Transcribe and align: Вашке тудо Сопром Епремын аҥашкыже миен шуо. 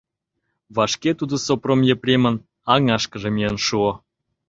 Вашке 0.75 1.11
тудо 1.19 1.35
Сопром 1.45 1.81
Епремын 1.93 2.35
аҥашкыже 2.73 3.29
миен 3.35 3.57
шуо. 3.65 3.91